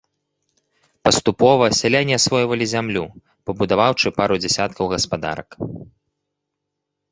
Паступова, 1.07 1.65
сяляне 1.79 2.15
асвоілі 2.19 2.65
зямлю, 2.73 3.03
пабудаваўшы 3.51 4.07
пару 4.17 4.35
дзясяткаў 4.43 4.85
гаспадарак. 4.97 5.49